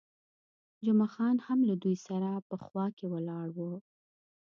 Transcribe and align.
جمعه 0.85 1.09
خان 1.13 1.35
هم 1.45 1.59
له 1.69 1.75
دوی 1.83 1.95
سره 2.07 2.29
په 2.49 2.55
خوا 2.65 2.85
کې 2.97 3.05
ولاړ 3.13 3.47
وو. 3.57 3.73